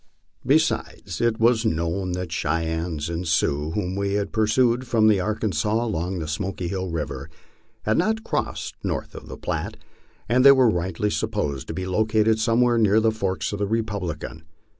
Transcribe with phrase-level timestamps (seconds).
[0.43, 5.19] Besides, it was known that the Cheyennes and Sioux, whom we had pursued from the
[5.19, 7.29] Arkansas across the Smoky Hill river,
[7.83, 9.77] had not crossed north of the Platte,
[10.27, 13.83] anil they were rightly supposed to be located somewhere near the forks of the Re
[13.83, 14.41] publican.